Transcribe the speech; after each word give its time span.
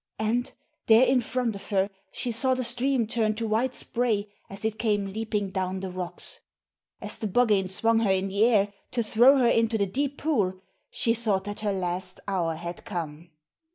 And, 0.17 0.51
there 0.87 1.05
in 1.05 1.21
front 1.21 1.55
of 1.55 1.67
her, 1.67 1.87
she 2.11 2.31
saw 2.31 2.55
the 2.55 2.63
stream 2.63 3.05
turn 3.05 3.35
to 3.35 3.47
white 3.47 3.75
spray 3.75 4.29
as 4.49 4.65
it 4.65 4.79
came 4.79 5.13
leaping 5.13 5.51
down 5.51 5.79
the 5.79 5.91
rocks. 5.91 6.39
As 6.99 7.19
the 7.19 7.27
Buggane 7.27 7.67
swung 7.69 7.99
her 7.99 8.09
in 8.11 8.29
the 8.29 8.43
air 8.43 8.73
to 8.93 9.03
throw 9.03 9.37
her 9.37 9.47
into 9.47 9.77
the 9.77 9.85
deep 9.85 10.17
pool, 10.17 10.59
she 10.89 11.13
thought 11.13 11.43
that 11.43 11.59
her 11.59 11.71
last 11.71 12.19
hour 12.27 12.55
had 12.55 12.83
come. 12.83 13.29